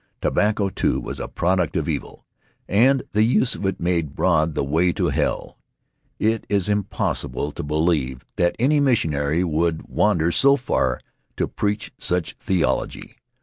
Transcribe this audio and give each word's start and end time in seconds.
Tobacco, 0.19 0.69
too, 0.69 0.99
was 0.99 1.19
a 1.19 1.27
product 1.27 1.75
of 1.75 1.87
evil, 1.87 2.25
and 2.67 3.03
the 3.11 3.21
use 3.21 3.53
of 3.53 3.67
it 3.67 3.79
made 3.79 4.15
broad 4.15 4.55
the 4.55 4.63
way 4.63 4.91
to 4.93 5.09
hell. 5.09 5.59
It 6.17 6.43
is 6.49 6.67
impossible 6.67 7.51
to 7.51 7.61
believe 7.61 8.25
that 8.35 8.55
any 8.57 8.79
missionary 8.79 9.43
would 9.43 9.87
wan 9.87 10.17
der 10.17 10.31
so 10.31 10.55
far 10.57 11.01
to 11.37 11.47
preach 11.47 11.91
such 11.99 12.35
theology. 12.39 13.17